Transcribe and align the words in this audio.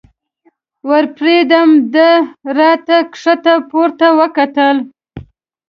ورپېدم، 0.89 1.69
ده 1.93 2.09
را 2.57 2.71
ته 2.85 2.97
ښکته 3.21 3.53
پورته 3.69 4.07
وکتل. 4.19 4.77